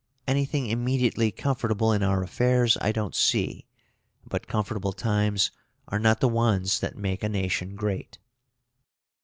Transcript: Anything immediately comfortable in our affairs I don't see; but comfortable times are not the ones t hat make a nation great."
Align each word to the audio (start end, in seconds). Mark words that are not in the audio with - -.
Anything 0.25 0.65
immediately 0.65 1.29
comfortable 1.31 1.91
in 1.93 2.01
our 2.01 2.23
affairs 2.23 2.75
I 2.81 2.91
don't 2.91 3.13
see; 3.13 3.67
but 4.25 4.47
comfortable 4.47 4.93
times 4.93 5.51
are 5.89 5.99
not 5.99 6.21
the 6.21 6.27
ones 6.27 6.79
t 6.79 6.87
hat 6.87 6.97
make 6.97 7.23
a 7.23 7.29
nation 7.29 7.75
great." 7.75 8.17